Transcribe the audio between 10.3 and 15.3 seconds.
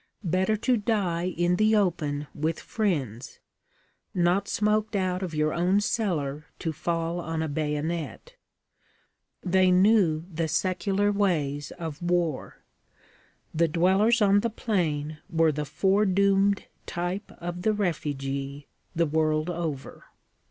the secular ways of war: the dwellers on the plain